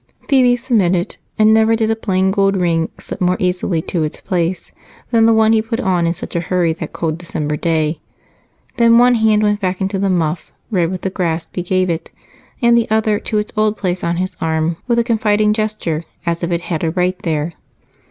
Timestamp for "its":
4.01-4.19, 13.37-13.53